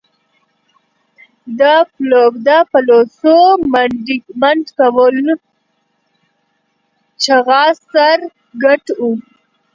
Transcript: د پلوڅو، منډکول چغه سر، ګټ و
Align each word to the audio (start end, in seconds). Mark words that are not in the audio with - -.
د 2.47 2.49
پلوڅو، 2.71 3.39
منډکول 4.41 5.27
چغه 7.23 7.63
سر، 7.89 8.17
ګټ 8.63 8.83
و 8.99 9.03